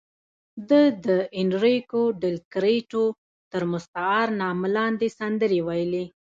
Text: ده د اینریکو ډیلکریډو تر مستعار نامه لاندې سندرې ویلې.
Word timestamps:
ده 0.69 0.81
د 1.05 1.07
اینریکو 1.37 2.01
ډیلکریډو 2.23 3.05
تر 3.51 3.61
مستعار 3.71 4.27
نامه 4.41 4.67
لاندې 4.75 5.07
سندرې 5.19 5.59
ویلې. 5.67 6.05